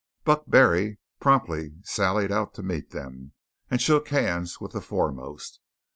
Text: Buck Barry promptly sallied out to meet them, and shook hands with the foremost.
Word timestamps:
Buck 0.23 0.45
Barry 0.47 0.97
promptly 1.19 1.75
sallied 1.83 2.31
out 2.31 2.55
to 2.55 2.63
meet 2.63 2.89
them, 2.89 3.33
and 3.69 3.79
shook 3.79 4.07
hands 4.07 4.59
with 4.59 4.71
the 4.71 4.81
foremost. 4.81 5.59